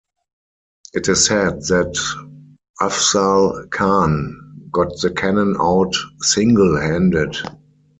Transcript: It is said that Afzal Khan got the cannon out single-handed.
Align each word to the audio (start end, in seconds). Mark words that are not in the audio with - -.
It 0.93 1.07
is 1.09 1.25
said 1.27 1.61
that 1.65 1.95
Afzal 2.81 3.67
Khan 3.69 4.65
got 4.71 4.99
the 4.99 5.11
cannon 5.11 5.55
out 5.59 5.93
single-handed. 6.21 7.35